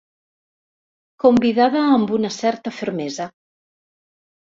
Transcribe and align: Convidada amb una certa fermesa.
Convidada 1.23 1.83
amb 1.97 2.13
una 2.19 2.31
certa 2.37 2.73
fermesa. 2.79 3.29